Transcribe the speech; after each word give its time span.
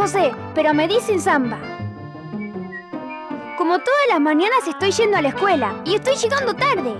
José, 0.00 0.32
pero 0.54 0.72
me 0.72 0.88
dicen 0.88 1.20
Samba. 1.20 1.58
Como 3.58 3.78
todas 3.80 4.06
las 4.08 4.18
mañanas 4.18 4.66
estoy 4.66 4.92
yendo 4.92 5.18
a 5.18 5.20
la 5.20 5.28
escuela 5.28 5.74
y 5.84 5.94
estoy 5.94 6.14
llegando 6.16 6.54
tarde. 6.54 6.94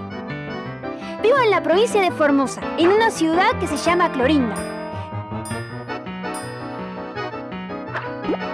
Vivo 1.22 1.38
en 1.42 1.50
la 1.50 1.62
provincia 1.62 2.02
de 2.02 2.10
Formosa, 2.10 2.60
en 2.76 2.88
una 2.88 3.10
ciudad 3.10 3.58
que 3.58 3.66
se 3.68 3.78
llama 3.78 4.12
Clorinda. 4.12 4.54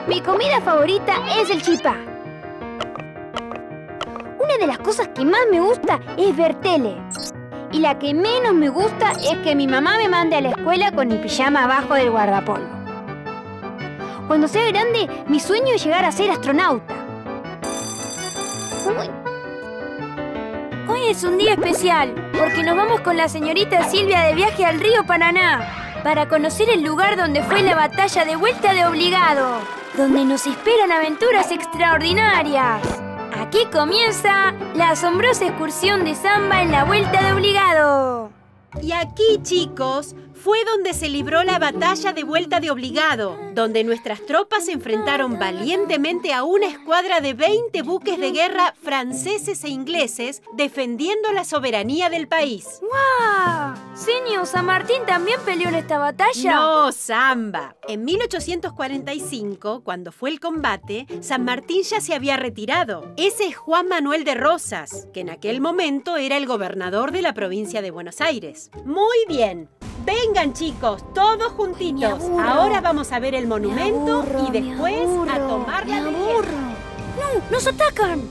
Mi 0.07 0.21
comida 0.21 0.61
favorita 0.61 1.15
es 1.41 1.51
el 1.51 1.61
chipá. 1.61 1.97
Una 4.39 4.59
de 4.61 4.67
las 4.69 4.79
cosas 4.79 5.09
que 5.09 5.25
más 5.25 5.41
me 5.51 5.61
gusta 5.61 5.99
es 6.17 6.37
ver 6.37 6.55
tele. 6.61 6.97
Y 7.73 7.81
la 7.81 7.99
que 7.99 8.15
menos 8.15 8.55
me 8.55 8.69
gusta 8.69 9.11
es 9.11 9.39
que 9.39 9.57
mi 9.57 9.67
mamá 9.67 9.97
me 9.97 10.09
mande 10.09 10.37
a 10.37 10.41
la 10.41 10.51
escuela 10.51 10.93
con 10.93 11.11
el 11.11 11.19
pijama 11.19 11.65
abajo 11.65 11.95
del 11.95 12.13
guardapolvo. 12.13 12.76
Cuando 14.27 14.49
sea 14.49 14.67
grande, 14.67 15.09
mi 15.29 15.39
sueño 15.39 15.75
es 15.75 15.85
llegar 15.85 16.05
a 16.05 16.11
ser 16.11 16.31
astronauta. 16.31 16.95
Hoy 20.89 21.01
es 21.09 21.23
un 21.23 21.39
día 21.39 21.53
especial 21.53 22.13
porque 22.37 22.65
nos 22.65 22.77
vamos 22.77 23.01
con 23.03 23.17
la 23.17 23.29
señorita 23.29 23.89
Silvia 23.89 24.23
de 24.23 24.35
viaje 24.35 24.65
al 24.65 24.81
río 24.81 25.05
Paraná 25.07 26.01
para 26.03 26.29
conocer 26.29 26.69
el 26.71 26.83
lugar 26.83 27.17
donde 27.17 27.43
fue 27.43 27.63
la 27.63 27.77
batalla 27.77 28.25
de 28.25 28.35
vuelta 28.35 28.73
de 28.75 28.87
obligado, 28.87 29.61
donde 29.97 30.25
nos 30.25 30.47
esperan 30.47 30.91
aventuras 30.91 31.53
extraordinarias. 31.53 32.83
Aquí 33.39 33.67
comienza 33.73 34.55
la 34.75 34.91
asombrosa 34.91 35.47
excursión 35.47 36.05
de 36.05 36.17
samba 36.17 36.63
en 36.63 36.73
la 36.73 36.85
vuelta 36.85 37.23
de 37.23 37.33
obligado. 37.33 38.31
Y 38.83 38.93
aquí, 38.93 39.41
chicos, 39.43 40.15
fue 40.43 40.65
donde 40.65 40.95
se 40.95 41.09
libró 41.09 41.43
la 41.43 41.59
batalla 41.59 42.13
de 42.13 42.23
vuelta 42.23 42.61
de 42.61 42.71
obligado, 42.71 43.39
donde 43.55 43.85
nuestras 43.85 44.25
tropas 44.27 44.67
se 44.67 44.73
enfrentaron 44.73 45.39
valientemente 45.39 46.33
a 46.33 46.45
una 46.45 46.67
escuadra 46.67 47.21
de 47.21 47.35
20 47.35 47.83
buques 47.83 48.19
de 48.19 48.31
guerra 48.31 48.75
franceses 48.83 49.65
e 49.65 49.69
ingleses 49.69 50.43
defendiendo 50.55 51.33
la 51.33 51.45
soberanía 51.45 52.11
del 52.11 52.29
país. 52.29 52.81
¡Guau! 52.81 53.75
Señor, 53.95 54.47
¿San 54.47 54.67
Martín 54.67 55.03
también 55.07 55.41
peleó 55.45 55.69
en 55.69 55.77
esta 55.77 55.99
batalla? 55.99 56.55
No, 56.55 56.93
Samba. 56.93 57.77
En 57.89 58.05
1845, 58.05 59.83
cuando 59.83 60.13
fue 60.13 60.31
el 60.31 60.39
combate, 60.39 61.07
San 61.21 61.45
Martín 61.45 61.83
ya 61.83 62.01
se 62.01 62.15
había 62.15 62.37
retirado. 62.37 63.15
Ese 63.17 63.47
es 63.47 63.57
Juan 63.57 63.89
Manuel 63.89 64.25
de 64.25 64.35
Rosas, 64.35 65.09
que 65.15 65.21
en 65.21 65.31
aquel 65.31 65.61
momento 65.61 66.17
era 66.17 66.37
el 66.37 66.47
gobernador 66.47 67.11
de 67.11 67.23
la 67.23 67.33
provincia 67.33 67.81
de 67.81 67.91
Buenos 67.91 68.21
Aires. 68.21 68.71
Muy 68.85 69.17
bien. 69.29 69.69
Vengan 70.07 70.53
chicos, 70.53 71.03
todos 71.13 71.53
juntitos. 71.55 72.23
Ahora 72.41 72.81
vamos 72.81 73.11
a 73.11 73.19
ver 73.19 73.35
el 73.35 73.49
monumento 73.49 74.25
y 74.47 74.53
después 74.53 75.09
a 75.29 75.39
tomar 75.39 75.89
la 75.89 76.01
burro. 76.03 76.47
¡No! 77.19 77.43
¡Nos 77.51 77.67
atacan! 77.67 78.23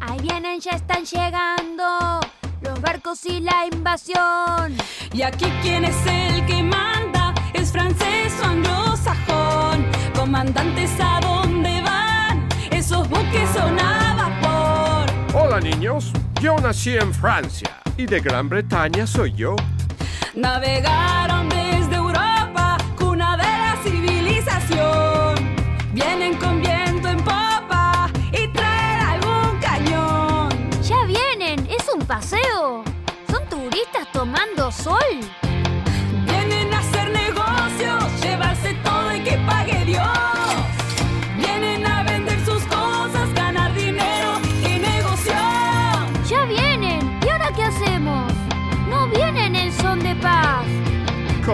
Ahí 0.00 0.20
vienen, 0.20 0.60
ya 0.60 0.72
están 0.72 1.04
llegando 1.04 2.20
los 2.62 2.80
barcos 2.80 3.24
y 3.26 3.40
la 3.40 3.66
invasión. 3.72 4.76
Y 5.12 5.22
aquí 5.22 5.46
quién 5.62 5.84
es 5.84 5.96
el 6.06 6.44
que 6.46 6.62
manda, 6.62 7.34
es 7.54 7.72
francés 7.72 8.32
o 8.42 8.46
anglosajón. 8.46 9.86
Comandantes 10.14 10.90
a 11.00 11.20
dónde 11.20 11.80
van, 11.82 12.48
esos 12.70 13.08
buques 13.08 13.48
son 13.54 13.78
a 13.78 14.14
vapor. 14.14 15.10
Hola 15.34 15.60
niños, 15.60 16.12
yo 16.40 16.56
nací 16.58 16.96
en 16.96 17.12
Francia 17.14 17.70
y 17.96 18.06
de 18.06 18.20
Gran 18.20 18.48
Bretaña 18.48 19.06
soy 19.06 19.32
yo. 19.32 19.56
Navegaron 20.34 21.39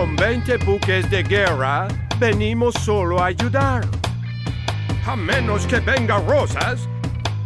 Con 0.06 0.14
20 0.14 0.58
buques 0.58 1.10
de 1.10 1.24
guerra, 1.24 1.88
venimos 2.20 2.74
solo 2.74 3.20
a 3.20 3.26
ayudar. 3.26 3.84
A 5.04 5.16
menos 5.16 5.66
que 5.66 5.80
venga 5.80 6.18
Rosas 6.20 6.88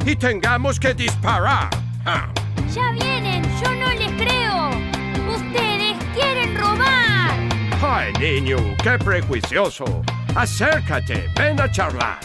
y 0.05 0.15
tengamos 0.15 0.79
que 0.79 0.93
disparar. 0.93 1.71
Ah, 2.05 2.29
Ya 2.75 2.93
vienen, 2.93 3.43
yo 3.63 3.71
no 3.75 3.89
les 3.95 4.13
creo. 4.13 4.69
Ustedes 5.35 5.97
quieren 6.15 6.55
robar. 6.59 7.31
¡Ay, 7.83 8.13
niño! 8.21 8.59
¡Qué 8.83 8.99
prejuicioso! 8.99 10.03
Acércate, 10.35 11.31
ven 11.39 11.59
a 11.63 11.71
charlar. 11.73 12.19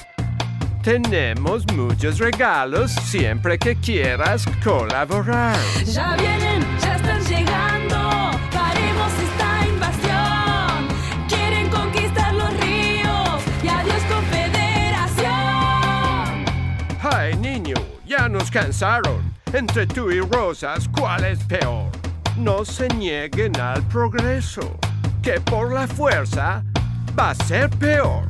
Tenemos 0.83 1.65
muchos 1.73 2.19
regalos 2.19 2.91
siempre 2.91 3.57
que 3.57 3.75
quieras 3.77 4.45
colaborar. 4.61 5.55
Ya 5.85 6.15
vienen, 6.17 6.61
ya 6.81 6.94
Ya 18.55 18.61
nos 18.61 18.67
cansaron. 18.67 19.33
Entre 19.51 19.85
tú 19.85 20.09
y 20.11 20.21
Rosas, 20.21 20.87
¿cuál 20.97 21.25
es 21.25 21.43
peor? 21.43 21.91
No 22.37 22.63
se 22.63 22.87
nieguen 22.87 23.59
al 23.59 23.83
progreso, 23.83 24.79
que 25.21 25.41
por 25.41 25.73
la 25.73 25.85
fuerza 25.87 26.63
va 27.19 27.31
a 27.31 27.35
ser 27.35 27.69
peor. 27.71 28.23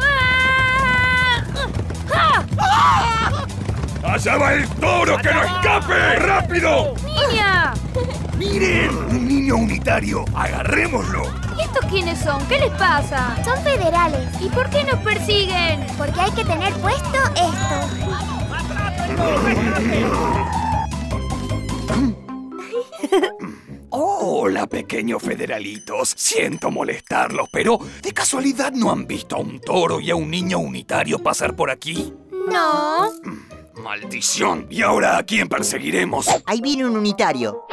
¡Ah! 0.00 1.42
¡Allá 4.04 4.36
va 4.36 4.54
el 4.54 4.68
toro 4.68 5.18
que 5.18 5.32
no 5.32 5.42
escape! 5.42 6.16
¡Rápido! 6.20 6.94
¡Niña! 7.04 7.74
¡Miren! 8.38 8.96
¡Un 9.10 9.26
niño 9.26 9.56
unitario! 9.56 10.24
¡Agarrémoslo! 10.34 11.47
¿Y 11.90 12.00
estos 12.00 12.04
quiénes 12.04 12.18
son? 12.18 12.46
¿Qué 12.48 12.58
les 12.58 12.70
pasa? 12.72 13.36
Son 13.44 13.56
federales, 13.62 14.28
¿Y 14.40 14.48
por 14.50 14.68
qué 14.70 14.84
nos 14.84 14.98
persiguen? 15.00 15.86
porque 15.96 16.20
hay 16.20 16.30
que 16.32 16.44
tener 16.44 16.72
puesto 16.74 17.18
esto. 17.34 18.78
Hola, 23.90 24.66
pequeños 24.66 25.22
federalitos. 25.22 26.14
Siento 26.16 26.70
molestarlos, 26.70 27.48
pero 27.50 27.78
¿de 28.02 28.12
casualidad 28.12 28.72
no 28.72 28.90
han 28.90 29.06
visto 29.06 29.36
a 29.36 29.40
un 29.40 29.60
toro 29.60 30.00
y 30.00 30.10
a 30.10 30.16
un 30.16 30.30
niño 30.30 30.58
unitario 30.58 31.18
pasar 31.18 31.54
por 31.56 31.70
aquí? 31.70 32.12
No. 32.50 33.10
¡Maldición! 33.82 34.66
¿Y 34.70 34.82
ahora 34.82 35.18
a 35.18 35.22
quién 35.22 35.48
perseguiremos? 35.48 36.28
Ahí 36.46 36.60
viene 36.60 36.84
un 36.86 36.96
unitario. 36.96 37.64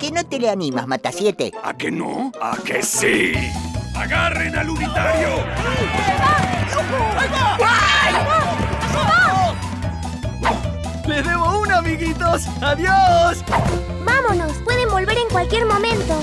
Qué 0.00 0.10
no 0.10 0.24
te 0.24 0.38
le 0.38 0.48
animas, 0.48 0.86
Matasiete? 0.88 1.52
¿A 1.62 1.76
que 1.76 1.90
no? 1.90 2.32
¿A 2.40 2.56
que 2.64 2.82
sí? 2.82 3.32
¡Agarren 3.94 4.56
al 4.56 4.70
unitario! 4.70 5.28
¡Les 11.06 11.26
debo 11.26 11.60
una, 11.60 11.78
amiguitos! 11.78 12.46
¡Adiós! 12.62 13.44
Vámonos, 14.04 14.52
pueden 14.64 14.88
volver 14.88 15.18
en 15.18 15.28
cualquier 15.28 15.66
momento. 15.66 16.22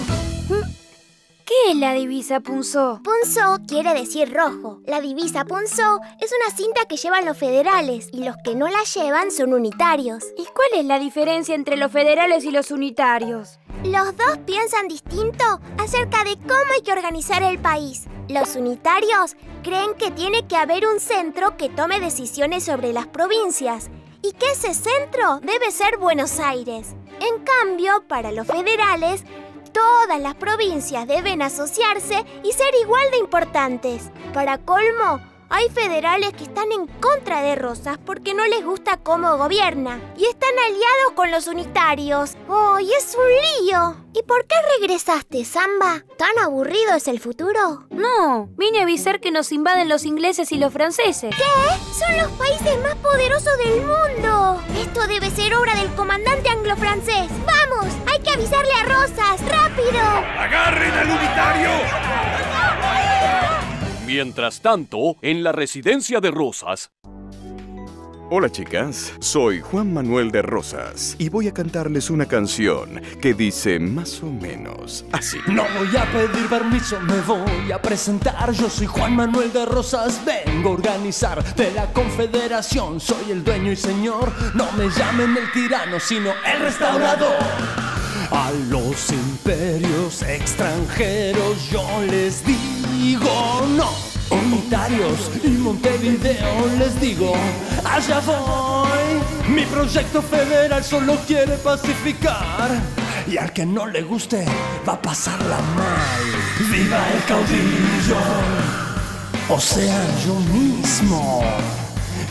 ¿Qué 1.45 1.71
es 1.71 1.77
la 1.77 1.93
divisa 1.93 2.39
Punzó? 2.39 2.99
Punzó 3.03 3.59
quiere 3.67 3.93
decir 3.93 4.33
rojo. 4.33 4.81
La 4.85 4.99
divisa 4.99 5.45
Punzó 5.45 6.01
es 6.19 6.31
una 6.33 6.55
cinta 6.55 6.81
que 6.89 6.97
llevan 6.97 7.25
los 7.25 7.37
federales 7.37 8.09
y 8.11 8.23
los 8.23 8.35
que 8.43 8.55
no 8.55 8.67
la 8.67 8.83
llevan 8.83 9.31
son 9.31 9.53
unitarios. 9.53 10.25
¿Y 10.37 10.45
cuál 10.45 10.81
es 10.81 10.85
la 10.85 10.99
diferencia 10.99 11.55
entre 11.55 11.77
los 11.77 11.91
federales 11.91 12.43
y 12.43 12.51
los 12.51 12.71
unitarios? 12.71 13.59
Los 13.83 14.17
dos 14.17 14.39
piensan 14.45 14.87
distinto 14.87 15.43
acerca 15.77 16.23
de 16.23 16.35
cómo 16.37 16.73
hay 16.73 16.81
que 16.81 16.91
organizar 16.91 17.43
el 17.43 17.59
país. 17.59 18.05
Los 18.27 18.55
unitarios 18.55 19.35
creen 19.63 19.93
que 19.93 20.09
tiene 20.09 20.47
que 20.47 20.55
haber 20.55 20.87
un 20.87 20.99
centro 20.99 21.57
que 21.57 21.69
tome 21.69 21.99
decisiones 21.99 22.63
sobre 22.63 22.91
las 22.91 23.05
provincias 23.05 23.89
y 24.23 24.31
que 24.31 24.51
ese 24.51 24.73
centro 24.73 25.39
debe 25.41 25.71
ser 25.71 25.97
Buenos 25.97 26.39
Aires. 26.39 26.95
En 27.19 27.43
cambio, 27.43 28.03
para 28.07 28.31
los 28.31 28.47
federales, 28.47 29.23
todas 29.71 30.19
las 30.19 30.33
provincias 30.33 31.07
deben 31.07 31.43
asociarse 31.43 32.25
y 32.43 32.51
ser 32.53 32.73
igual 32.81 33.11
de 33.11 33.17
importantes. 33.17 34.09
Para 34.33 34.57
colmo, 34.57 35.21
hay 35.49 35.69
federales 35.69 36.33
que 36.33 36.43
están 36.43 36.71
en 36.71 36.87
contra 36.87 37.41
de 37.41 37.55
Rosas 37.55 37.97
porque 38.05 38.33
no 38.33 38.45
les 38.47 38.63
gusta 38.65 38.97
cómo 38.97 39.37
gobierna 39.37 39.99
y 40.17 40.25
están 40.25 40.51
aliados 40.65 41.13
con 41.15 41.31
los 41.31 41.47
unitarios. 41.47 42.35
¡Ay, 42.49 42.89
es 42.91 43.15
un 43.15 43.65
lío! 43.65 43.95
¿Y 44.13 44.23
por 44.23 44.45
qué 44.45 44.55
regresaste, 44.79 45.45
Samba? 45.45 46.03
¿Tan 46.17 46.37
aburrido 46.39 46.95
es 46.95 47.07
el 47.07 47.19
futuro? 47.19 47.85
No, 47.89 48.49
vine 48.57 48.79
a 48.79 48.83
avisar 48.83 49.19
que 49.19 49.31
nos 49.31 49.51
invaden 49.51 49.89
los 49.89 50.05
ingleses 50.05 50.51
y 50.51 50.57
los 50.57 50.73
franceses. 50.73 51.35
¿Qué? 51.35 51.93
Son 51.93 52.17
los 52.17 52.31
países 52.31 52.81
más 52.81 52.95
poderosos 52.95 53.57
del 53.57 53.81
mundo. 53.81 54.61
Esto 54.77 55.07
debe 55.07 55.29
ser 55.31 55.55
obra 55.55 55.75
del 55.75 55.93
comandante 55.95 56.49
anglo-francés. 56.49 57.29
¡Vamos! 57.45 57.93
Hay 58.11 58.19
que 58.19 58.31
avisarle 58.31 58.73
a 58.73 58.83
Rosas. 58.85 59.41
¡Rápido! 59.47 60.03
¡Agarren 60.39 60.93
al 60.93 61.09
unitario! 61.09 62.26
Mientras 64.07 64.61
tanto, 64.61 65.17
en 65.21 65.43
la 65.43 65.51
residencia 65.51 66.21
de 66.21 66.31
Rosas, 66.31 66.91
Hola 68.29 68.49
chicas, 68.49 69.13
soy 69.19 69.59
Juan 69.59 69.93
Manuel 69.93 70.31
de 70.31 70.41
Rosas 70.41 71.15
y 71.17 71.27
voy 71.29 71.49
a 71.49 71.53
cantarles 71.53 72.09
una 72.09 72.25
canción 72.25 73.01
que 73.21 73.33
dice 73.33 73.79
más 73.79 74.21
o 74.23 74.27
menos 74.27 75.05
así. 75.11 75.37
No 75.47 75.63
voy 75.77 75.95
a 75.97 76.05
pedir 76.05 76.47
permiso, 76.49 76.99
me 77.01 77.19
voy 77.21 77.71
a 77.71 77.81
presentar. 77.81 78.51
Yo 78.53 78.69
soy 78.69 78.87
Juan 78.87 79.15
Manuel 79.15 79.51
de 79.51 79.65
Rosas, 79.65 80.21
vengo 80.25 80.69
a 80.69 80.73
organizar 80.73 81.43
de 81.55 81.71
la 81.71 81.91
Confederación. 81.91 83.01
Soy 83.01 83.31
el 83.31 83.43
dueño 83.43 83.73
y 83.73 83.77
señor, 83.77 84.31
no 84.55 84.71
me 84.73 84.89
llamen 84.89 85.35
el 85.35 85.51
tirano, 85.51 85.99
sino 85.99 86.31
el 86.45 86.61
restaurador. 86.61 87.37
A 88.31 88.51
los 88.69 89.09
imperios 89.11 90.21
extranjeros 90.23 91.69
yo 91.69 91.85
les 92.09 92.45
digo 92.45 92.86
no. 93.75 94.07
Unitarios 94.29 95.31
y 95.43 95.47
Montevideo 95.49 96.67
les 96.77 96.99
digo, 96.99 97.33
allá 97.85 98.19
voy. 98.19 99.53
Mi 99.53 99.63
proyecto 99.65 100.21
federal 100.21 100.83
solo 100.83 101.15
quiere 101.25 101.55
pacificar. 101.57 102.69
Y 103.27 103.37
al 103.37 103.51
que 103.53 103.65
no 103.65 103.85
le 103.87 104.03
guste, 104.03 104.45
va 104.87 104.93
a 104.93 105.01
pasarla 105.01 105.57
mal. 105.75 106.71
¡Viva 106.71 106.99
el 107.13 107.23
caudillo! 107.25 108.17
O 109.49 109.59
sea, 109.59 110.05
yo 110.25 110.35
mismo. 110.35 111.43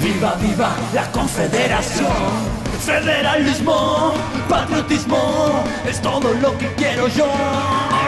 ¡Viva, 0.00 0.34
viva 0.34 0.76
la 0.92 1.10
confederación! 1.10 2.65
Federalismo, 2.80 4.14
patriotismo, 4.48 5.64
es 5.88 6.00
todo 6.00 6.32
lo 6.34 6.56
que 6.58 6.72
quiero 6.74 7.08
yo. 7.08 7.26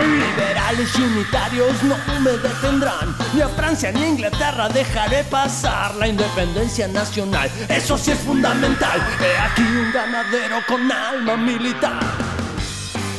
Liberales 0.00 0.90
y 0.96 1.02
unitarios 1.02 1.82
no 1.82 1.96
me 2.20 2.30
detendrán. 2.30 3.16
Ni 3.34 3.40
a 3.40 3.48
Francia 3.48 3.90
ni 3.92 4.02
a 4.02 4.08
Inglaterra 4.08 4.68
dejaré 4.68 5.24
pasar 5.24 5.94
la 5.96 6.06
independencia 6.06 6.86
nacional. 6.86 7.50
Eso 7.68 7.98
sí 7.98 8.12
es 8.12 8.18
fundamental. 8.18 9.00
He 9.20 9.38
aquí 9.38 9.62
un 9.62 9.92
ganadero 9.92 10.58
con 10.66 10.90
alma 10.90 11.36
militar. 11.36 12.00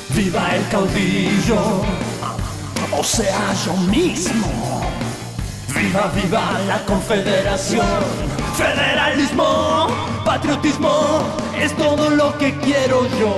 ¡Viva 0.09 0.55
el 0.55 0.67
caudillo! 0.69 1.81
O 2.91 3.03
sea, 3.03 3.53
yo 3.65 3.73
mismo. 3.73 4.89
¡Viva, 5.73 6.11
viva 6.15 6.59
la 6.67 6.83
confederación! 6.85 8.38
Federalismo, 8.59 9.87
patriotismo, 10.25 11.23
es 11.57 11.73
todo 11.77 12.09
lo 12.09 12.37
que 12.37 12.53
quiero 12.57 13.07
yo. 13.17 13.33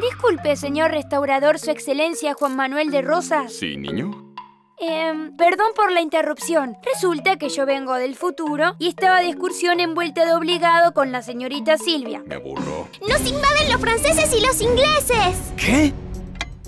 Disculpe, 0.00 0.56
señor 0.56 0.92
restaurador, 0.92 1.58
su 1.58 1.70
excelencia 1.70 2.32
Juan 2.32 2.56
Manuel 2.56 2.90
de 2.90 3.02
Rosas. 3.02 3.52
¿Sí, 3.52 3.76
niño? 3.76 4.34
Em, 4.78 5.36
perdón 5.36 5.72
por 5.76 5.92
la 5.92 6.00
interrupción. 6.00 6.78
Resulta 6.82 7.36
que 7.36 7.50
yo 7.50 7.66
vengo 7.66 7.96
del 7.96 8.16
futuro 8.16 8.74
y 8.78 8.88
estaba 8.88 9.20
de 9.20 9.28
excursión 9.28 9.80
en 9.80 9.94
vuelta 9.94 10.24
de 10.24 10.32
obligado 10.32 10.94
con 10.94 11.12
la 11.12 11.20
señorita 11.20 11.76
Silvia. 11.76 12.22
Me 12.24 12.36
aburro. 12.36 12.88
¡Nos 13.06 13.20
invaden 13.20 13.70
los 13.70 13.80
franceses 13.82 14.32
y 14.34 14.40
los 14.40 14.58
ingleses! 14.62 15.52
¿Qué? 15.58 15.92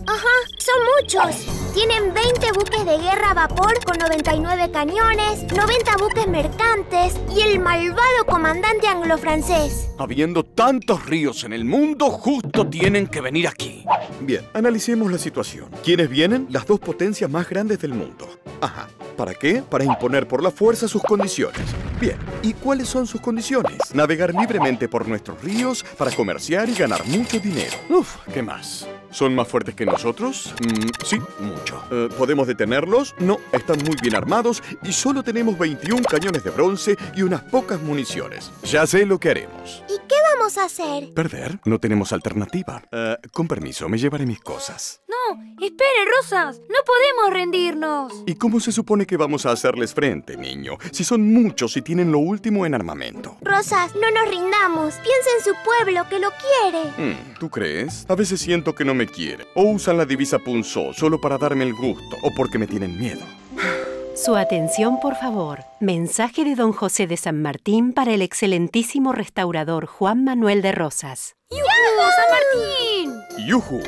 Ajá, 0.07 0.35
son 0.59 0.77
muchos. 1.01 1.66
Tienen 1.77 2.15
20 2.15 2.53
buques 2.53 2.87
de 2.87 2.97
guerra 2.97 3.33
a 3.33 3.35
vapor 3.35 3.75
con 3.85 3.99
99 3.99 4.71
cañones, 4.73 5.43
90 5.55 5.97
buques 5.99 6.27
mercantes 6.27 7.21
y 7.37 7.43
el 7.43 7.61
malvado 7.61 8.25
comandante 8.27 8.89
anglo-francés. 8.89 9.91
Habiendo 9.99 10.43
tantos 10.43 11.05
ríos 11.05 11.45
en 11.45 11.53
el 11.53 11.67
mundo, 11.67 12.09
justo 12.09 12.67
tienen 12.67 13.07
que 13.09 13.21
venir 13.21 13.47
aquí. 13.47 13.85
Bien, 14.23 14.41
analicemos 14.55 15.13
la 15.13 15.19
situación. 15.19 15.69
¿Quiénes 15.85 16.09
vienen? 16.09 16.47
Las 16.49 16.65
dos 16.65 16.81
potencias 16.81 17.31
más 17.31 17.47
grandes 17.47 17.79
del 17.79 17.93
mundo. 17.93 18.27
Ajá. 18.63 18.89
¿Para 19.15 19.35
qué? 19.35 19.63
Para 19.63 19.85
imponer 19.85 20.27
por 20.27 20.43
la 20.43 20.51
fuerza 20.51 20.89
sus 20.89 21.03
condiciones. 21.03 21.61
Bien, 22.01 22.17
¿y 22.43 22.55
cuáles 22.55 22.89
son 22.89 23.07
sus 23.07 23.21
condiciones? 23.21 23.95
Navegar 23.95 24.35
libremente 24.35 24.89
por 24.89 25.07
nuestros 25.07 25.43
ríos 25.43 25.85
para 25.99 26.11
comerciar 26.11 26.71
y 26.71 26.75
ganar 26.75 27.05
mucho 27.07 27.39
dinero. 27.39 27.77
Uf, 27.91 28.17
¿qué 28.33 28.43
más? 28.43 28.87
¿Son 29.17 29.35
más 29.35 29.49
fuertes 29.49 29.75
que 29.75 29.87
nosotros? 29.87 30.55
Mm, 30.61 30.91
sí, 31.03 31.19
mucho. 31.41 31.83
Eh, 31.91 32.11
¿Podemos 32.19 32.47
detenerlos? 32.47 33.15
No, 33.19 33.39
están 33.51 33.79
muy 33.79 33.97
bien 34.03 34.15
armados 34.15 34.63
y 34.83 34.93
solo 34.93 35.23
tenemos 35.23 35.57
21 35.59 36.03
cañones 36.03 36.45
de 36.45 36.51
bronce 36.51 36.99
y 37.15 37.23
unas 37.23 37.41
pocas 37.45 37.81
municiones. 37.81 38.53
Ya 38.65 38.87
sé 38.87 39.07
lo 39.07 39.19
que 39.19 39.31
haremos. 39.31 39.83
¿Y 39.89 39.97
qué 40.07 40.17
vamos 40.35 40.59
a 40.59 40.67
hacer? 40.67 41.15
¿Perder? 41.15 41.59
No 41.65 41.79
tenemos 41.79 42.13
alternativa. 42.13 42.83
Eh, 42.93 43.17
con 43.33 43.49
permiso, 43.49 43.89
me 43.89 43.97
llevaré 43.97 44.27
mis 44.27 44.41
cosas. 44.41 45.01
No, 45.67 45.73
espere, 45.73 46.11
Rosas. 46.21 46.61
No 46.69 46.77
podemos 46.87 47.33
rendirnos. 47.33 48.13
¿Y 48.25 48.37
cómo 48.37 48.61
se 48.61 48.71
supone 48.71 49.05
que 49.05 49.17
vamos 49.17 49.47
a 49.47 49.51
hacerles 49.51 49.93
frente, 49.95 50.37
niño? 50.37 50.79
Si 50.93 51.03
son 51.03 51.33
muchos 51.33 51.77
y 51.77 51.83
tienen 51.83 52.13
lo 52.13 52.21
último 52.21 52.65
en 52.67 52.75
armamento. 52.75 53.37
Rosas, 53.41 53.93
no 53.97 54.09
nos 54.13 54.31
rindamos. 54.31 54.95
Piensa 54.95 55.29
en 55.37 55.45
su 55.45 55.53
pueblo 55.65 56.09
que 56.09 56.21
lo 56.21 56.29
quiere. 56.31 56.85
Hmm, 56.97 57.35
¿Tú 57.41 57.51
crees? 57.51 58.07
A 58.09 58.15
veces 58.15 58.41
siento 58.41 58.77
que 58.77 58.85
no 58.85 58.95
me 58.95 59.09
quiere. 59.09 59.49
O 59.57 59.65
usan 59.65 59.97
la 59.97 60.05
divisa 60.05 60.39
punzó 60.39 60.93
solo 60.93 61.21
para 61.21 61.37
darme 61.37 61.65
el 61.65 61.75
gusto 61.75 62.17
o 62.23 62.31
porque 62.37 62.59
me 62.59 62.69
tienen 62.69 62.97
miedo. 62.97 63.23
Su 64.15 64.37
atención, 64.37 65.01
por 65.01 65.17
favor. 65.17 65.65
Mensaje 65.81 66.45
de 66.45 66.55
don 66.55 66.73
José 66.73 67.09
de 67.09 67.17
San 67.17 67.43
Martín 67.43 67.93
para 67.93 68.15
el 68.15 68.23
excelentísimo 68.23 69.13
restaurador 69.13 69.87
Juan 69.87 70.23
Manuel 70.23 70.63
de 70.63 70.71
Rosas. 70.73 71.35
¡Yujú, 71.51 71.63
San 71.65 72.31
Martín! 72.31 73.47
¡Yujú! 73.49 73.81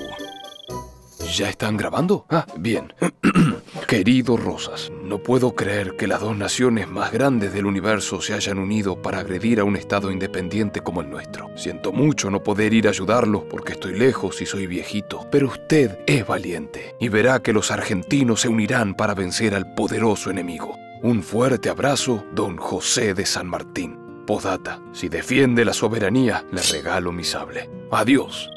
¿Ya 1.37 1.51
están 1.51 1.77
grabando? 1.77 2.27
Ah, 2.31 2.47
bien. 2.57 2.93
Querido 3.87 4.37
Rosas, 4.37 4.91
no 5.03 5.23
puedo 5.23 5.55
creer 5.55 5.97
que 5.97 6.07
las 6.07 6.21
dos 6.21 6.37
naciones 6.37 6.89
más 6.89 7.13
grandes 7.13 7.53
del 7.53 7.67
universo 7.67 8.21
se 8.21 8.35
hayan 8.35 8.59
unido 8.59 9.01
para 9.03 9.19
agredir 9.19 9.61
a 9.61 9.65
un 9.65 9.77
Estado 9.77 10.11
independiente 10.11 10.81
como 10.81 11.01
el 11.01 11.11
nuestro. 11.11 11.51
Siento 11.57 11.93
mucho 11.93 12.31
no 12.31 12.43
poder 12.43 12.73
ir 12.73 12.87
a 12.87 12.91
ayudarlos 12.91 13.45
porque 13.51 13.73
estoy 13.73 13.99
lejos 13.99 14.41
y 14.41 14.47
soy 14.47 14.67
viejito, 14.67 15.27
pero 15.31 15.49
usted 15.49 15.99
es 16.07 16.27
valiente 16.27 16.97
y 16.99 17.09
verá 17.09 17.41
que 17.43 17.53
los 17.53 17.71
argentinos 17.71 18.41
se 18.41 18.49
unirán 18.49 18.95
para 18.95 19.15
vencer 19.15 19.55
al 19.55 19.75
poderoso 19.75 20.31
enemigo. 20.31 20.77
Un 21.03 21.23
fuerte 21.23 21.69
abrazo, 21.69 22.25
don 22.35 22.57
José 22.57 23.15
de 23.15 23.27
San 23.27 23.47
Martín. 23.47 23.99
Postdata, 24.27 24.81
si 24.93 25.09
defiende 25.09 25.65
la 25.65 25.73
soberanía, 25.73 26.45
le 26.53 26.63
regalo 26.63 27.13
mi 27.13 27.25
sable. 27.25 27.71
Adiós. 27.91 28.51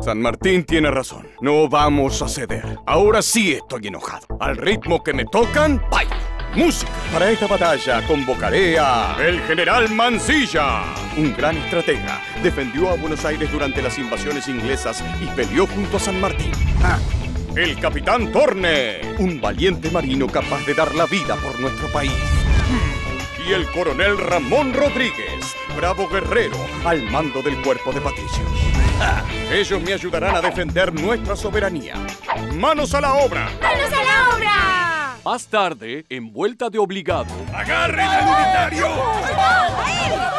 San 0.00 0.20
Martín 0.20 0.64
tiene 0.64 0.90
razón. 0.90 1.26
No 1.40 1.68
vamos 1.68 2.22
a 2.22 2.28
ceder. 2.28 2.78
Ahora 2.86 3.22
sí 3.22 3.52
estoy 3.52 3.88
enojado. 3.88 4.26
Al 4.40 4.56
ritmo 4.56 5.02
que 5.02 5.12
me 5.12 5.24
tocan, 5.24 5.82
¡baila! 5.90 6.16
Música. 6.54 6.90
Para 7.12 7.30
esta 7.30 7.46
batalla 7.46 8.06
convocaré 8.06 8.78
a 8.78 9.16
el 9.20 9.40
general 9.42 9.90
Mansilla, 9.90 10.84
un 11.16 11.34
gran 11.36 11.56
estratega. 11.56 12.22
Defendió 12.42 12.88
a 12.88 12.94
Buenos 12.96 13.24
Aires 13.24 13.52
durante 13.52 13.82
las 13.82 13.98
invasiones 13.98 14.48
inglesas 14.48 15.04
y 15.20 15.26
peleó 15.36 15.66
junto 15.66 15.98
a 15.98 16.00
San 16.00 16.18
Martín. 16.20 16.52
Ah, 16.82 16.98
el 17.56 17.78
capitán 17.78 18.32
Torne, 18.32 19.00
un 19.18 19.40
valiente 19.40 19.90
marino 19.90 20.26
capaz 20.28 20.64
de 20.66 20.74
dar 20.74 20.94
la 20.94 21.06
vida 21.06 21.36
por 21.36 21.58
nuestro 21.60 21.88
país. 21.92 22.12
Y 23.46 23.52
el 23.52 23.66
coronel 23.70 24.18
Ramón 24.18 24.72
Rodríguez, 24.72 25.54
bravo 25.76 26.08
guerrero 26.08 26.56
al 26.84 27.02
mando 27.10 27.42
del 27.42 27.60
cuerpo 27.60 27.92
de 27.92 28.00
patricios. 28.00 28.75
Ellos 29.52 29.80
me 29.82 29.92
ayudarán 29.92 30.36
a 30.36 30.40
defender 30.40 30.92
nuestra 30.92 31.36
soberanía. 31.36 31.94
¡Manos 32.54 32.94
a 32.94 33.00
la 33.00 33.14
obra! 33.14 33.48
¡Manos 33.60 33.92
a 33.92 34.04
la 34.04 34.36
obra! 34.36 34.76
más 35.26 35.48
tarde, 35.48 36.06
en 36.08 36.32
vuelta 36.32 36.70
de 36.70 36.78
obligado, 36.78 37.34
¡Agarren 37.52 38.06
al 38.06 38.28
unitario! 38.28 38.86
¡Atención! 38.86 40.35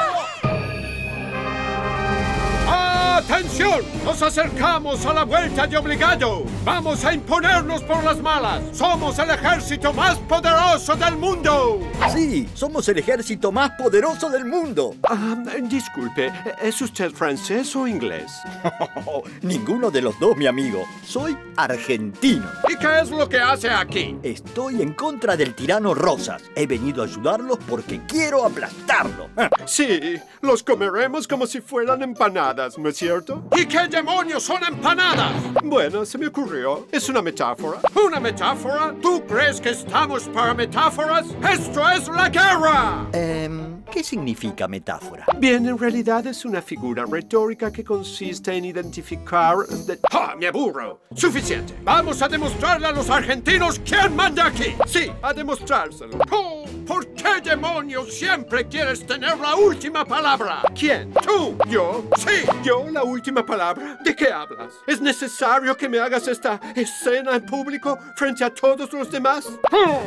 ¡Atención! 3.30 3.82
Nos 4.06 4.22
acercamos 4.22 5.06
a 5.06 5.14
la 5.14 5.26
vuelta 5.26 5.68
de 5.68 5.76
obligado. 5.78 6.46
Vamos 6.64 7.04
a 7.04 7.14
imponernos 7.14 7.84
por 7.84 8.02
las 8.02 8.22
malas. 8.22 8.62
Somos 8.72 9.20
el 9.20 9.30
ejército 9.30 9.92
más 9.92 10.18
poderoso 10.20 10.96
del 10.96 11.18
mundo. 11.18 11.82
Sí, 12.14 12.48
somos 12.54 12.88
el 12.88 13.00
ejército 13.00 13.52
más 13.52 13.72
poderoso 13.72 14.30
del 14.30 14.46
mundo. 14.46 14.96
Ah, 15.10 15.36
disculpe, 15.64 16.32
¿es 16.62 16.82
usted 16.82 17.12
francés 17.12 17.76
o 17.76 17.86
inglés? 17.86 18.32
Ninguno 19.42 19.92
de 19.92 20.04
los 20.04 20.18
dos, 20.22 20.38
mi 20.38 20.48
amigo. 20.48 20.86
Soy 21.06 21.38
argentino. 21.58 22.50
¿Y 22.70 22.78
qué 22.78 23.02
es 23.02 23.10
lo 23.10 23.28
que 23.28 23.40
hace 23.40 23.70
aquí? 23.70 24.18
Estoy 24.24 24.82
en 24.82 24.94
contra 24.94 25.36
del 25.36 25.54
tirano 25.54 25.94
Rosas. 25.94 26.44
He 26.56 26.66
venido 26.66 27.02
a 27.04 27.06
ayudarlos 27.06 27.60
porque 27.68 28.00
quiero 28.08 28.46
aplastarlo. 28.46 29.30
Sí, 29.68 30.16
los 30.40 30.64
comeremos 30.64 31.28
como 31.28 31.46
si 31.46 31.60
fueran 31.60 32.02
empanadas, 32.02 32.78
¿no 32.78 32.88
es 32.88 32.96
cierto? 32.96 33.17
¿Y 33.56 33.66
qué 33.66 33.88
demonios 33.88 34.44
son 34.44 34.64
empanadas? 34.64 35.34
Bueno, 35.64 36.06
se 36.06 36.18
me 36.18 36.28
ocurrió. 36.28 36.88
Es 36.92 37.10
una 37.10 37.22
metáfora. 37.22 37.80
¿Una 38.06 38.20
metáfora? 38.20 38.94
¿Tú 39.02 39.24
crees 39.28 39.60
que 39.60 39.70
estamos 39.70 40.28
para 40.30 40.54
metáforas? 40.54 41.26
¡Esto 41.50 41.90
es 41.90 42.08
la 42.08 42.30
guerra! 42.30 43.08
Em, 43.14 43.67
¿Qué 43.92 44.04
significa 44.04 44.68
metáfora? 44.68 45.26
Bien, 45.38 45.66
en 45.68 45.78
realidad 45.78 46.26
es 46.28 46.46
una 46.46 46.62
figura 46.62 47.06
retórica 47.10 47.72
que 47.72 47.84
consiste 47.84 48.54
en 48.54 48.66
identificar... 48.66 49.58
de- 49.86 50.00
¡Ah, 50.12 50.36
me 50.38 50.48
aburro! 50.48 51.02
¡Suficiente! 51.16 51.74
Vamos 51.84 52.22
a 52.22 52.28
demostrarle 52.28 52.88
a 52.88 52.92
los 52.92 53.10
argentinos 53.10 53.80
quién 53.80 54.16
manda 54.16 54.48
aquí. 54.48 54.76
Sí, 54.86 55.12
a 55.22 55.34
demostrárselo. 55.34 56.18
Oh, 56.32 56.66
¿Por 56.86 57.08
qué 57.14 57.42
demonios 57.44 58.14
siempre 58.14 58.68
quieres 58.68 59.06
tener 59.06 59.38
la 59.40 59.56
última 59.56 60.06
palabra? 60.06 60.62
¿Quién? 60.78 61.12
¿Tú? 61.14 61.58
¿Yo? 61.70 62.06
Sí, 62.18 62.46
yo 62.64 62.86
la 62.92 63.04
última 63.04 63.46
palabra. 63.46 63.98
¿De 64.04 64.16
qué 64.16 64.32
hablas? 64.32 64.74
¿Es 64.86 65.02
necesario 65.02 65.76
que 65.76 65.90
me 65.90 66.00
hagas 66.00 66.28
esta 66.28 66.60
escena 66.76 67.36
en 67.36 67.46
público 67.46 67.98
frente 68.16 68.44
a 68.44 68.54
todos 68.54 68.92
los 68.94 69.10
demás? 69.10 69.48
¡Oh! 69.72 70.02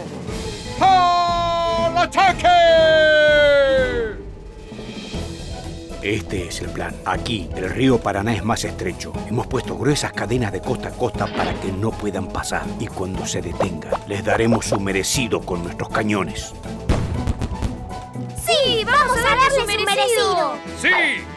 ¡Al 0.83 1.20
ataque! 2.00 2.49
Este 6.02 6.49
es 6.49 6.61
el 6.62 6.71
plan. 6.71 6.95
Aquí, 7.04 7.50
el 7.57 7.69
río 7.69 7.99
Paraná 7.99 8.35
es 8.35 8.42
más 8.42 8.64
estrecho. 8.64 9.12
Hemos 9.28 9.47
puesto 9.47 9.76
gruesas 9.76 10.12
cadenas 10.12 10.50
de 10.50 10.62
costa 10.62 10.88
a 10.88 10.92
costa 10.92 11.26
para 11.26 11.52
que 11.61 11.71
no 11.73 11.90
puedan 11.90 12.26
pasar. 12.26 12.62
Y 12.78 12.87
cuando 12.87 13.26
se 13.26 13.42
detengan, 13.42 13.92
les 14.07 14.25
daremos 14.25 14.64
su 14.64 14.80
merecido 14.80 15.42
con 15.42 15.62
nuestros 15.62 15.90
cañones. 15.90 16.54
¡Sí! 18.47 18.60
¡Vamos, 18.85 19.19
a 19.19 19.23
darles 19.23 19.55
su 19.55 19.67
merecido! 19.67 20.59
Sí, 20.81 20.89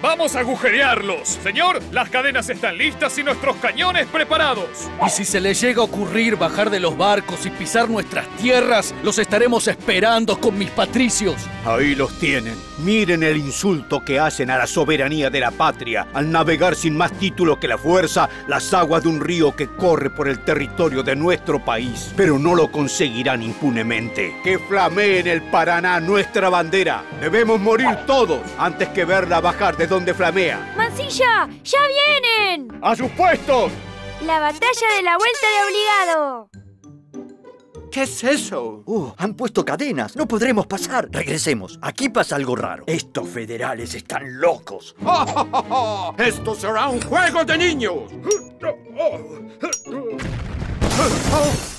vamos 0.02 0.36
a 0.36 0.40
agujerearlos. 0.40 1.28
Señor, 1.44 1.82
las 1.92 2.10
cadenas 2.10 2.50
están 2.50 2.78
listas 2.78 3.18
y 3.18 3.24
nuestros 3.24 3.56
cañones 3.58 4.08
preparados. 4.08 4.90
Y 5.06 5.10
si 5.10 5.26
se 5.26 5.42
les 5.42 5.60
llega 5.60 5.82
a 5.82 5.86
ocurrir 5.86 6.36
bajar 6.36 6.70
de 6.70 6.80
los 6.80 6.98
barcos 6.98 7.46
y 7.46 7.50
pisar 7.50 7.90
nuestras 7.90 8.28
tierras, 8.38 8.94
los 9.04 9.18
estaremos 9.20 9.68
esperando 9.68 10.40
con 10.40 10.58
mis 10.58 10.70
patricios. 10.70 11.36
Ahí 11.66 11.96
los 11.96 12.18
tienen. 12.20 12.56
Miren 12.80 13.24
el 13.24 13.38
insulto 13.38 14.04
que 14.04 14.20
hacen 14.20 14.50
a 14.50 14.58
la 14.58 14.68
soberanía 14.68 15.30
de 15.30 15.40
la 15.40 15.52
patria 15.52 16.08
al 16.14 16.32
navegar 16.32 16.76
sin 16.76 16.98
más 16.98 17.12
título 17.14 17.60
que 17.60 17.68
la 17.68 17.78
fuerza 17.78 18.30
las 18.48 18.74
aguas 18.74 19.04
de 19.04 19.10
un 19.10 19.22
río 19.22 19.56
que 19.56 19.68
corre 19.68 20.10
por 20.10 20.28
el 20.28 20.40
territorio 20.40 21.04
de 21.04 21.16
nuestro 21.16 21.64
país. 21.64 22.14
Pero 22.16 22.40
no 22.40 22.56
lo 22.56 22.72
conseguirán 22.72 23.42
impunemente. 23.42 24.36
Que 24.44 24.60
flamee 24.60 25.20
en 25.20 25.28
el 25.28 25.42
Paraná 25.44 26.00
nuestra 26.00 26.50
bandera. 26.50 27.04
Debemos 27.24 27.58
morir 27.58 27.88
todos 28.06 28.42
antes 28.58 28.90
que 28.90 29.06
verla 29.06 29.40
bajar 29.40 29.78
de 29.78 29.88
donde 29.88 30.14
flamea. 30.14 30.74
¡Mancilla! 30.76 31.48
¡Ya 31.64 31.80
vienen! 31.88 32.68
¡A 32.82 32.98
sus 32.98 33.10
puestos! 33.12 33.72
La 34.26 34.42
batalla 34.42 34.88
de 34.98 35.04
la 35.04 35.18
vuelta 35.18 35.48
de 35.48 35.64
obligado. 35.66 36.50
¿Qué 37.90 38.02
es 38.02 38.26
eso? 38.26 38.84
Uh, 38.86 39.14
han 39.16 39.36
puesto 39.36 39.64
cadenas. 39.64 40.18
No 40.18 40.28
podremos 40.28 40.68
pasar. 40.68 41.08
Regresemos. 41.14 41.80
Aquí 41.82 42.10
pasa 42.10 42.36
algo 42.36 42.58
raro. 42.58 42.84
Estos 42.88 43.30
federales 43.30 43.96
están 43.96 44.42
locos. 44.42 44.94
¡Esto 46.18 46.56
será 46.56 46.90
un 46.90 47.00
juego 47.04 47.46
de 47.46 47.58
niños! 47.58 48.12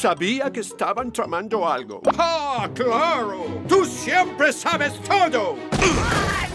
Sabía 0.00 0.50
que 0.50 0.60
estaban 0.60 1.12
tramando 1.12 1.68
algo. 1.68 2.00
¡Ah, 2.16 2.66
claro! 2.74 3.60
¡Tú 3.68 3.84
siempre 3.84 4.50
sabes 4.50 4.98
todo! 5.02 5.56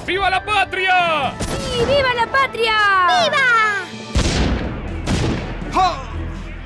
¡Viva 0.07 0.31
la 0.31 0.43
patria! 0.43 1.31
¡Sí, 1.39 1.85
viva 1.85 2.11
la 2.15 2.25
patria! 2.25 2.73
¡Ah! 5.75 6.11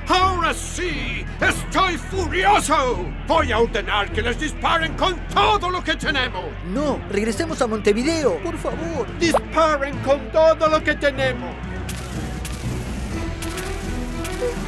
¡Ahora 0.08 0.54
sí! 0.54 1.26
¡Estoy 1.42 1.98
furioso! 1.98 3.06
Voy 3.28 3.52
a 3.52 3.60
ordenar 3.60 4.10
que 4.14 4.22
les 4.22 4.40
disparen 4.40 4.96
con 4.96 5.20
todo 5.28 5.70
lo 5.70 5.84
que 5.84 5.98
tenemos. 5.98 6.46
No, 6.74 6.98
regresemos 7.10 7.62
a 7.62 7.68
Montevideo, 7.68 8.38
por 8.42 8.58
favor. 8.58 9.06
Disparen 9.20 9.98
con 9.98 10.32
todo 10.32 10.70
lo 10.70 10.82
que 10.82 10.96
tenemos. 10.96 11.54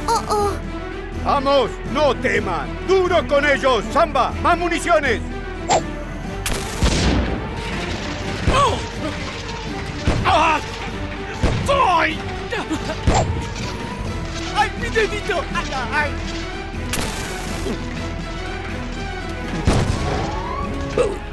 ¡Oh, 0.06 0.22
oh! 0.28 0.71
¡Vamos! 1.24 1.70
¡No 1.92 2.14
teman! 2.16 2.68
¡Duro 2.88 3.26
con 3.28 3.46
ellos! 3.46 3.84
¡Samba! 3.92 4.32
¡Más 4.42 4.58
municiones! 4.58 5.20
¡Ah! 10.26 10.58
¡Ay! 11.68 12.18
¡Ay, 14.56 14.70
mi 14.80 14.88
dedito! 14.88 15.44
¡Ay, 15.54 15.70
ay! 15.92 16.10
¡Uy! 20.96 21.31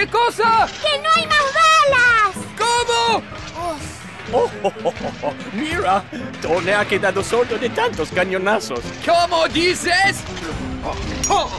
¿Qué 0.00 0.06
cosa? 0.06 0.66
¡Que 0.80 0.98
no 0.98 1.10
hay 1.14 1.26
más 1.26 1.44
balas! 1.52 2.46
¿Cómo? 2.56 3.22
Oh, 4.32 4.50
oh, 4.62 4.72
oh, 4.84 4.94
oh, 5.24 5.34
Mira, 5.52 6.02
Tone 6.40 6.72
ha 6.72 6.86
quedado 6.86 7.22
solo 7.22 7.58
de 7.58 7.68
tantos 7.68 8.08
cañonazos. 8.08 8.80
¿Cómo 9.04 9.46
dices? 9.48 10.24
¡Oh! 11.28 11.50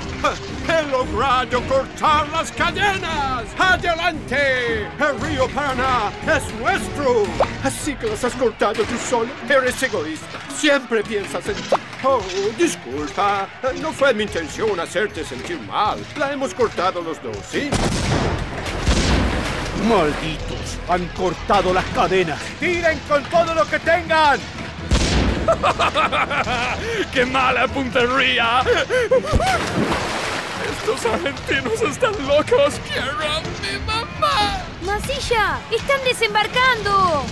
¡He 0.68 0.90
logrado 0.90 1.62
cortar 1.68 2.28
las 2.30 2.52
cadenas! 2.52 3.44
¡Adelante! 3.60 4.88
¡El 5.00 5.22
río 5.22 5.48
Paraná 5.50 6.12
es 6.36 6.52
nuestro! 6.56 7.26
Así 7.64 7.94
que 7.94 8.08
las 8.08 8.24
has 8.24 8.34
cortado 8.34 8.84
tú 8.84 8.98
solo. 9.08 9.30
Eres 9.48 9.84
egoísta. 9.84 10.40
Siempre 10.58 11.04
piensas 11.04 11.48
en 11.48 11.56
ti. 11.56 11.76
Oh, 12.04 12.20
disculpa. 12.58 13.48
No 13.80 13.94
fue 13.94 14.16
mi 14.16 14.24
intención 14.24 14.80
hacerte 14.80 15.24
sentir 15.24 15.60
mal. 15.60 16.04
La 16.18 16.34
hemos 16.34 16.56
cortado 16.56 17.04
los 17.04 17.22
dos, 17.22 17.38
¿sí? 17.48 17.70
¡Malditos! 19.88 20.78
¡Han 20.90 21.08
cortado 21.08 21.74
las 21.74 21.86
cadenas! 21.86 22.40
¡Tiren 22.60 23.00
con 23.08 23.24
todo 23.26 23.54
lo 23.54 23.66
que 23.66 23.80
tengan! 23.80 24.40
¡Qué 27.14 27.26
mala 27.26 27.68
puntería! 27.68 28.62
Estos 30.72 31.06
argentinos 31.06 31.82
están 31.82 32.14
locos. 32.28 32.80
¡Quiero 32.88 33.12
a 33.12 33.42
mi 33.42 33.80
mamá! 33.86 34.64
¡Mancilla! 34.84 35.60
¡Están 35.72 36.04
desembarcando! 36.04 37.26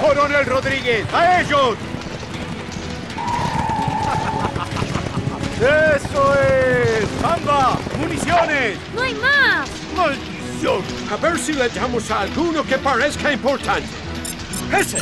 ¡Coronel 0.00 0.46
Rodríguez! 0.46 1.06
¡A 1.12 1.40
ellos! 1.40 1.76
¡Eso 5.96 6.34
es! 6.34 7.06
¡Samba! 7.20 7.78
¡Municiones! 7.98 8.78
¡No 8.94 9.02
hay 9.02 9.14
más! 9.14 9.70
A 11.10 11.16
ver 11.18 11.38
si 11.38 11.52
le 11.52 11.68
damos 11.68 12.10
a 12.10 12.22
alguno 12.22 12.64
que 12.64 12.78
parezca 12.78 13.30
importante. 13.30 13.86
¡Ese! 14.72 14.98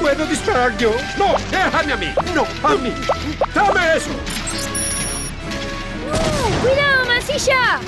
¿Puedo 0.00 0.24
disparar 0.26 0.76
yo? 0.78 0.92
No, 1.18 1.34
déjame 1.50 1.92
a 1.92 1.96
mí. 1.96 2.14
No, 2.34 2.46
a 2.62 2.76
mí. 2.76 2.92
¡Dame 3.52 3.96
eso! 3.96 4.10
¡Cuidado, 6.62 7.06
Mancilla! 7.06 7.80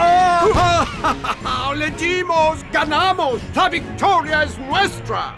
¡Oh! 0.00 1.74
¡Le 1.74 1.90
dimos! 1.90 2.58
¡Ganamos! 2.72 3.40
¡La 3.54 3.68
victoria 3.68 4.44
es 4.44 4.58
nuestra! 4.58 5.34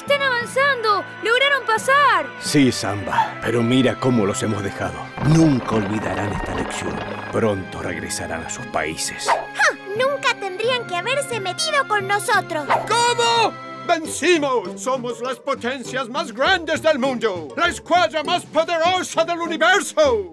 ¡Están 0.00 0.22
avanzando! 0.22 1.04
¡Lograron 1.22 1.66
pasar! 1.66 2.26
Sí, 2.40 2.72
Samba, 2.72 3.38
pero 3.42 3.62
mira 3.62 4.00
cómo 4.00 4.24
los 4.24 4.42
hemos 4.42 4.62
dejado. 4.62 4.94
Nunca 5.26 5.74
olvidarán 5.74 6.32
esta 6.32 6.54
lección. 6.54 6.98
Pronto 7.30 7.82
regresarán 7.82 8.42
a 8.42 8.48
sus 8.48 8.64
países. 8.68 9.26
¡Ja! 9.26 9.76
Nunca 9.98 10.34
tendrían 10.40 10.86
que 10.86 10.96
haberse 10.96 11.38
metido 11.38 11.86
con 11.86 12.08
nosotros. 12.08 12.66
¿Cómo? 12.66 13.52
vencimos! 13.86 14.80
¡Somos 14.80 15.20
las 15.20 15.38
potencias 15.38 16.08
más 16.08 16.32
grandes 16.32 16.80
del 16.80 16.98
mundo! 16.98 17.48
¡La 17.54 17.68
escuadra 17.68 18.24
más 18.24 18.46
poderosa 18.46 19.24
del 19.26 19.38
universo! 19.40 20.32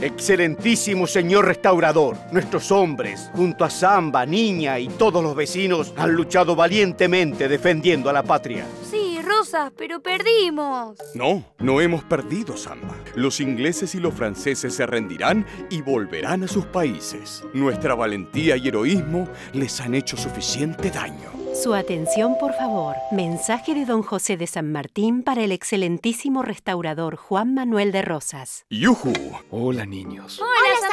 Excelentísimo 0.00 1.08
señor 1.08 1.46
restaurador, 1.46 2.16
nuestros 2.30 2.70
hombres, 2.70 3.30
junto 3.34 3.64
a 3.64 3.70
Samba, 3.70 4.24
Niña 4.24 4.78
y 4.78 4.88
todos 4.88 5.22
los 5.22 5.34
vecinos, 5.34 5.92
han 5.96 6.12
luchado 6.12 6.54
valientemente 6.54 7.48
defendiendo 7.48 8.08
a 8.08 8.12
la 8.12 8.22
patria. 8.22 8.64
Sí, 8.88 9.18
Rosas, 9.22 9.72
pero 9.76 10.00
perdimos. 10.00 10.96
No, 11.14 11.44
no 11.58 11.80
hemos 11.80 12.04
perdido, 12.04 12.56
Samba. 12.56 12.94
Los 13.16 13.40
ingleses 13.40 13.96
y 13.96 14.00
los 14.00 14.14
franceses 14.14 14.72
se 14.72 14.86
rendirán 14.86 15.44
y 15.68 15.82
volverán 15.82 16.44
a 16.44 16.48
sus 16.48 16.64
países. 16.66 17.42
Nuestra 17.52 17.96
valentía 17.96 18.56
y 18.56 18.68
heroísmo 18.68 19.28
les 19.52 19.80
han 19.80 19.94
hecho 19.94 20.16
suficiente 20.16 20.90
daño. 20.90 21.38
Su 21.60 21.74
atención, 21.74 22.36
por 22.38 22.54
favor. 22.54 22.94
Mensaje 23.10 23.74
de 23.74 23.84
don 23.84 24.04
José 24.04 24.36
de 24.36 24.46
San 24.46 24.70
Martín 24.70 25.24
para 25.24 25.42
el 25.42 25.50
excelentísimo 25.50 26.42
restaurador 26.42 27.16
Juan 27.16 27.52
Manuel 27.52 27.90
de 27.90 28.02
Rosas. 28.02 28.64
¡Yujú! 28.70 29.12
Hola, 29.50 29.84
niños. 29.84 30.40
¡Hola, 30.40 30.87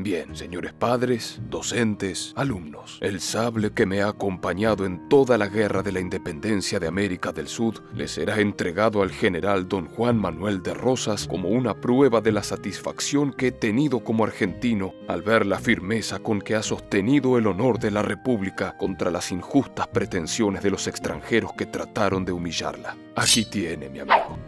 Bien, 0.00 0.36
señores 0.36 0.72
padres, 0.72 1.40
docentes, 1.50 2.32
alumnos, 2.36 2.98
el 3.00 3.20
sable 3.20 3.72
que 3.72 3.84
me 3.84 4.00
ha 4.00 4.08
acompañado 4.08 4.86
en 4.86 5.08
toda 5.08 5.36
la 5.36 5.48
guerra 5.48 5.82
de 5.82 5.90
la 5.90 5.98
independencia 5.98 6.78
de 6.78 6.86
América 6.86 7.32
del 7.32 7.48
Sur 7.48 7.82
le 7.94 8.06
será 8.06 8.38
entregado 8.38 9.02
al 9.02 9.10
general 9.10 9.68
don 9.68 9.86
Juan 9.86 10.16
Manuel 10.16 10.62
de 10.62 10.72
Rosas 10.72 11.26
como 11.26 11.48
una 11.48 11.74
prueba 11.74 12.20
de 12.20 12.30
la 12.30 12.44
satisfacción 12.44 13.32
que 13.32 13.48
he 13.48 13.52
tenido 13.52 14.04
como 14.04 14.22
argentino 14.22 14.94
al 15.08 15.22
ver 15.22 15.46
la 15.46 15.58
firmeza 15.58 16.20
con 16.20 16.40
que 16.40 16.54
ha 16.54 16.62
sostenido 16.62 17.36
el 17.36 17.48
honor 17.48 17.80
de 17.80 17.90
la 17.90 18.02
República 18.02 18.76
contra 18.78 19.10
las 19.10 19.32
injustas 19.32 19.88
pretensiones 19.88 20.62
de 20.62 20.70
los 20.70 20.86
extranjeros 20.86 21.54
que 21.54 21.66
trataron 21.66 22.24
de 22.24 22.30
humillarla. 22.30 22.96
Aquí 23.16 23.46
tiene, 23.46 23.88
mi 23.88 23.98
amigo. 23.98 24.38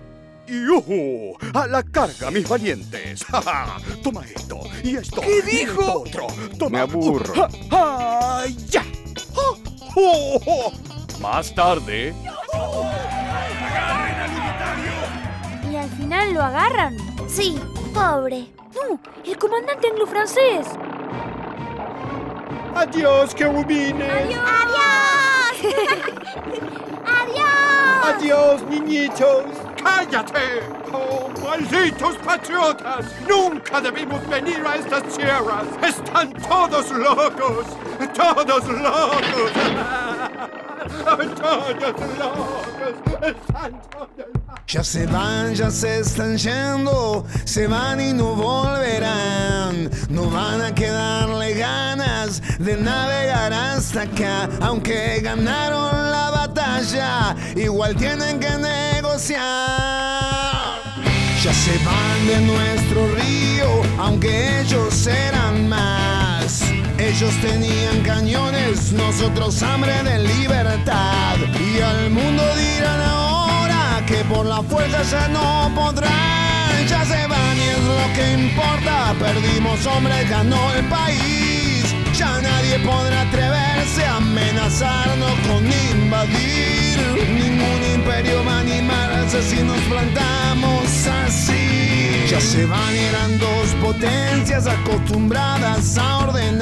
¡Yujú! 0.50 1.36
¡A 1.54 1.66
la 1.68 1.82
carga, 1.84 2.30
mis 2.32 2.48
valientes! 2.48 3.24
¡Ja, 3.30 3.40
ja! 3.40 3.76
Toma 4.02 4.24
esto 4.24 4.60
y 4.82 4.96
esto. 4.96 5.20
¿Qué 5.20 5.38
y 5.38 5.42
dijo? 5.42 5.80
esto 5.80 6.00
otro. 6.00 6.26
Toma. 6.58 6.70
Me 6.70 6.80
aburro. 6.80 7.34
¡Ja, 7.34 7.48
ja! 7.70 8.46
¡Ya! 8.68 8.84
¡Oh, 9.36 9.56
oh, 9.94 10.40
oh! 10.46 10.72
Más 11.20 11.54
tarde, 11.54 12.14
¿Y 15.70 15.76
al 15.76 15.88
final 15.90 16.34
lo 16.34 16.42
agarran? 16.42 16.96
Sí, 17.28 17.60
pobre. 17.94 18.48
No, 18.74 18.98
el 19.24 19.38
comandante 19.38 19.88
anglo-francés. 19.88 20.66
¡Adiós, 22.74 23.34
querubines! 23.34 24.36
¡Adiós! 24.36 25.74
¡Adiós! 27.06 28.14
¡Adiós, 28.16 28.62
niñitos! 28.68 29.69
¡Cállate! 29.82 30.62
¡Oh, 30.92 31.30
malditos 31.42 32.16
patriotas! 32.16 33.06
¡Nunca 33.28 33.80
debimos 33.80 34.26
venir 34.28 34.62
a 34.66 34.76
estas 34.76 35.02
tierras! 35.16 35.64
¡Están 35.82 36.32
todos 36.34 36.90
locos! 36.90 37.66
¡Todos 38.14 38.68
locos! 38.68 39.52
¡Todos 40.80 42.18
locos! 42.18 42.70
¡Están 43.22 43.80
todos 43.90 44.08
Ya 44.66 44.82
se 44.82 45.06
van, 45.06 45.54
ya 45.54 45.70
se 45.70 46.00
están 46.00 46.38
yendo, 46.38 47.26
se 47.44 47.66
van 47.66 48.00
y 48.00 48.12
no 48.12 48.34
volverán. 48.34 49.90
No 50.08 50.30
van 50.30 50.62
a 50.62 50.74
quedarle 50.74 51.54
ganas 51.54 52.40
de 52.58 52.76
navegar 52.76 53.52
hasta 53.52 54.02
acá. 54.02 54.48
Aunque 54.62 55.20
ganaron 55.22 56.10
la 56.10 56.30
batalla, 56.30 57.36
igual 57.56 57.94
tienen 57.96 58.40
que 58.40 58.50
negociar. 58.50 59.40
Ya 61.42 61.54
se 61.54 61.78
van 61.84 62.26
de 62.26 62.40
nuestro 62.40 63.08
río, 63.14 63.82
aunque 63.98 64.60
ellos 64.60 65.06
eran 65.06 65.68
más. 65.68 66.62
Ellos 67.10 67.34
tenían 67.42 68.02
cañones, 68.02 68.92
nosotros 68.92 69.60
hambre 69.64 70.00
de 70.04 70.20
libertad. 70.20 71.36
Y 71.58 71.80
al 71.80 72.08
mundo 72.08 72.42
dirán 72.54 73.00
ahora 73.00 74.00
que 74.06 74.22
por 74.32 74.46
la 74.46 74.62
fuerza 74.62 75.02
ya 75.02 75.26
no 75.26 75.72
podrán. 75.74 76.86
Ya 76.88 77.04
se 77.04 77.26
van 77.26 77.56
y 77.56 77.68
es 77.68 77.82
lo 77.82 78.12
que 78.14 78.32
importa. 78.44 79.12
Perdimos 79.18 79.84
hombres, 79.86 80.30
ganó 80.30 80.72
el 80.74 80.84
país. 80.84 81.84
Ya 82.16 82.40
nadie 82.40 82.78
podrá 82.78 83.22
atreverse 83.22 84.04
a 84.04 84.16
amenazarnos 84.18 85.34
con 85.48 85.64
invadir. 85.66 86.96
Ningún 87.28 87.80
imperio 87.92 88.44
va 88.44 88.58
a 88.58 88.60
animarse 88.60 89.42
si 89.42 89.60
nos 89.64 89.80
plantamos 89.90 90.84
así. 91.24 92.26
Ya 92.30 92.40
se 92.40 92.64
van 92.66 92.94
eran 92.94 93.38
dos 93.40 93.74
potencias 93.82 94.66
acostumbradas 94.68 95.98
a 95.98 96.18
ordenar, 96.18 96.59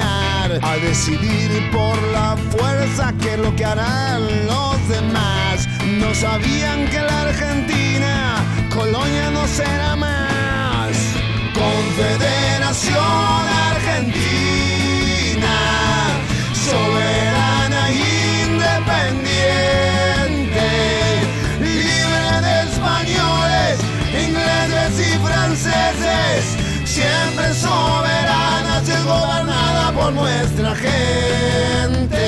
a 0.63 0.77
decidir 0.77 1.71
por 1.71 1.97
la 2.13 2.37
fuerza 2.51 3.13
que 3.21 3.37
lo 3.37 3.55
que 3.57 3.65
harán 3.65 4.47
los 4.47 4.89
demás. 4.89 5.69
No 6.01 6.15
sabían 6.15 6.89
que 6.91 7.01
la 7.01 7.23
Argentina 7.23 8.37
colonia 8.73 9.31
no 9.31 9.47
será 9.47 9.97
más. 9.97 10.28
Nuestra 30.11 30.75
gente. 30.75 32.19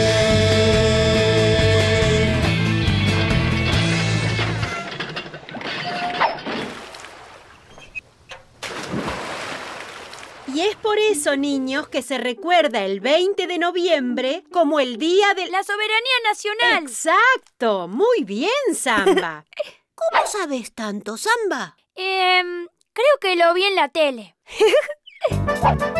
Y 10.52 10.60
es 10.62 10.76
por 10.76 10.98
eso, 10.98 11.36
niños, 11.36 11.88
que 11.88 12.02
se 12.02 12.18
recuerda 12.18 12.84
el 12.84 13.00
20 13.00 13.46
de 13.46 13.58
noviembre 13.58 14.44
como 14.52 14.80
el 14.80 14.98
Día 14.98 15.32
de 15.34 15.48
La 15.48 15.62
soberanía 15.62 16.14
nacional. 16.24 16.82
Exacto. 16.82 17.88
Muy 17.88 18.24
bien, 18.24 18.50
Samba. 18.74 19.44
¿Cómo 19.94 20.26
sabes 20.26 20.74
tanto, 20.74 21.16
Samba? 21.16 21.76
Em, 21.94 22.66
creo 22.92 23.18
que 23.20 23.36
lo 23.36 23.54
vi 23.54 23.64
en 23.64 23.74
la 23.76 23.88
tele. 23.88 24.36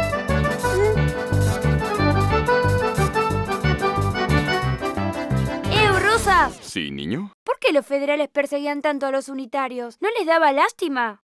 ¿Sí, 6.60 6.90
niño? 6.90 7.32
¿Por 7.44 7.58
qué 7.58 7.72
los 7.72 7.86
federales 7.86 8.28
perseguían 8.28 8.82
tanto 8.82 9.06
a 9.06 9.10
los 9.10 9.28
unitarios? 9.28 9.96
¿No 10.00 10.08
les 10.18 10.26
daba 10.26 10.52
lástima? 10.52 11.22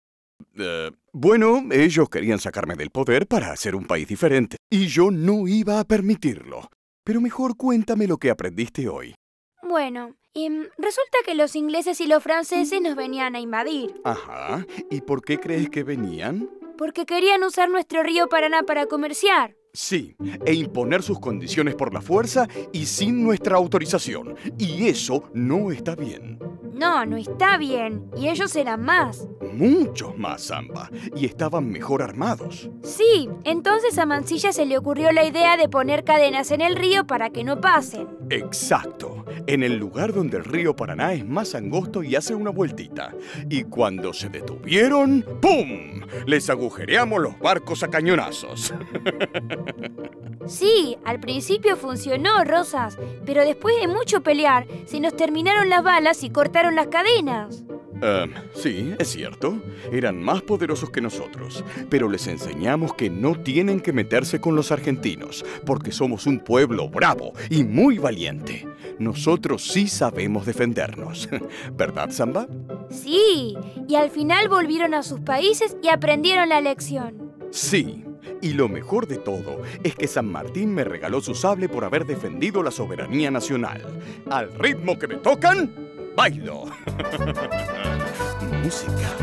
Eh, 0.59 0.91
bueno, 1.13 1.63
ellos 1.71 2.09
querían 2.09 2.39
sacarme 2.39 2.75
del 2.77 2.91
poder 2.91 3.27
para 3.27 3.53
hacer 3.53 3.75
un 3.75 3.87
país 3.87 4.09
diferente. 4.09 4.57
Y 4.71 4.87
yo 4.87 5.11
no 5.11 5.47
iba 5.49 5.81
a 5.81 5.85
permitirlo. 5.85 6.69
Pero 7.05 7.21
mejor 7.21 7.57
cuéntame 7.57 8.07
lo 8.07 8.19
que 8.19 8.31
aprendiste 8.31 8.89
hoy. 8.89 9.15
Bueno, 9.63 10.17
em, 10.35 10.69
resulta 10.79 11.19
que 11.25 11.35
los 11.35 11.57
ingleses 11.57 12.01
y 12.01 12.07
los 12.07 12.23
franceses 12.23 12.81
nos 12.81 12.97
venían 12.97 13.35
a 13.35 13.41
invadir. 13.41 13.95
Ajá. 14.05 14.67
¿Y 14.91 15.01
por 15.01 15.23
qué 15.23 15.39
crees 15.39 15.71
que 15.71 15.85
venían? 15.85 16.49
Porque 16.77 17.07
querían 17.07 17.45
usar 17.45 17.69
nuestro 17.69 18.03
río 18.03 18.29
Paraná 18.29 18.63
para 18.63 18.87
comerciar. 18.87 19.57
Sí, 19.73 20.17
e 20.45 20.53
imponer 20.53 21.03
sus 21.03 21.21
condiciones 21.21 21.77
por 21.77 21.95
la 21.95 22.01
fuerza 22.01 22.49
y 22.73 22.87
sin 22.87 23.23
nuestra 23.23 23.57
autorización. 23.57 24.35
Y 24.59 24.89
eso 24.89 25.31
no 25.33 25.71
está 25.71 25.95
bien. 25.95 26.39
No, 26.81 27.05
no 27.05 27.19
está 27.19 27.59
bien. 27.59 28.11
Y 28.17 28.31
ellos 28.31 28.57
eran 28.57 28.83
más. 28.83 29.29
Muchos 29.53 30.17
más, 30.17 30.45
Samba. 30.45 30.89
Y 31.15 31.27
estaban 31.27 31.69
mejor 31.69 32.01
armados. 32.01 32.71
Sí, 32.83 33.29
entonces 33.45 33.99
a 33.99 34.07
Mansilla 34.07 34.51
se 34.51 34.65
le 34.65 34.79
ocurrió 34.79 35.13
la 35.13 35.27
idea 35.27 35.59
de 35.59 35.69
poner 35.69 36.05
cadenas 36.05 36.51
en 36.53 36.63
el 36.63 36.77
río 36.77 37.07
para 37.07 37.29
que 37.29 37.45
no 37.45 37.61
pasen. 37.61 38.09
Exacto. 38.31 39.27
En 39.47 39.63
el 39.63 39.77
lugar 39.77 40.15
donde 40.15 40.39
el 40.39 40.45
río 40.45 40.75
Paraná 40.75 41.13
es 41.13 41.27
más 41.27 41.55
angosto 41.55 42.03
y 42.03 42.17
hace 42.17 42.35
una 42.35 42.49
vueltita. 42.49 43.15
Y 43.51 43.65
cuando 43.65 44.15
se 44.15 44.31
detuvieron, 44.31 45.23
¡pum! 45.43 46.01
Les 46.25 46.49
agujereamos 46.49 47.21
los 47.21 47.39
barcos 47.39 47.83
a 47.83 47.89
cañonazos. 47.89 48.73
Sí, 50.47 50.97
al 51.05 51.21
principio 51.21 51.77
funcionó, 51.77 52.45
Rosas, 52.45 52.99
pero 53.25 53.45
después 53.45 53.77
de 53.81 53.89
mucho 53.89 54.23
pelear, 54.23 54.67
se 54.87 55.01
nos 55.01 55.17
terminaron 55.17 55.69
las 55.69 55.83
balas 55.83 56.23
y 56.25 56.31
cortaron 56.31 56.75
las 56.75 56.89
cadenas. 56.89 57.63
Em, 58.03 58.33
sí, 58.55 58.95
es 58.99 59.09
cierto. 59.09 59.63
Eran 59.93 60.23
más 60.23 60.43
poderosos 60.43 60.91
que 60.91 61.01
nosotros. 61.01 61.65
Pero 61.89 62.09
les 62.09 62.27
enseñamos 62.27 62.95
que 62.95 63.11
no 63.11 63.35
tienen 63.35 63.81
que 63.81 63.93
meterse 63.93 64.41
con 64.41 64.57
los 64.57 64.73
argentinos, 64.73 65.45
porque 65.67 65.93
somos 65.93 66.27
un 66.27 66.41
pueblo 66.41 66.89
bravo 66.89 67.33
y 67.51 67.65
muy 67.65 67.99
valiente. 67.99 68.67
Nosotros 68.99 69.71
sí 69.71 69.87
sabemos 69.89 70.47
defendernos. 70.47 71.29
¿Verdad, 71.77 72.11
Samba? 72.11 72.47
Sí, 72.91 73.57
y 73.87 73.95
al 73.95 74.11
final 74.11 74.49
volvieron 74.49 74.95
a 74.95 75.03
sus 75.03 75.21
países 75.21 75.77
y 75.83 75.89
aprendieron 75.89 76.49
la 76.49 76.61
lección. 76.61 77.33
Sí. 77.51 78.05
Y 78.43 78.55
lo 78.55 78.69
mejor 78.69 79.07
de 79.07 79.19
todo 79.19 79.63
es 79.83 79.95
que 79.95 80.09
San 80.09 80.31
Martín 80.31 80.75
me 80.75 80.85
regaló 80.85 81.21
su 81.21 81.35
sable 81.35 81.69
por 81.69 81.85
haber 81.85 82.07
defendido 82.07 82.63
la 82.63 82.71
soberanía 82.71 83.31
nacional. 83.31 84.01
Al 84.31 84.53
ritmo 84.55 84.99
que 84.99 85.09
me 85.09 85.17
tocan, 85.17 85.75
bailo. 86.17 86.65
Música. 88.63 89.17